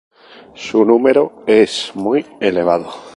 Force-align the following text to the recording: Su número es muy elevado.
Su 0.55 0.83
número 0.83 1.43
es 1.45 1.91
muy 1.93 2.25
elevado. 2.39 2.91